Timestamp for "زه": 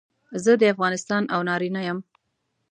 0.43-0.51